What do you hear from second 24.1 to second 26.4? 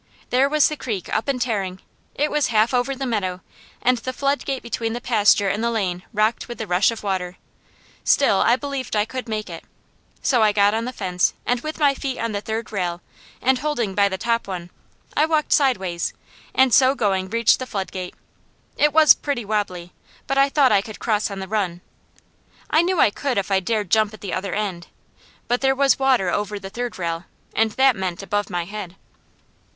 at the other end; but there the water was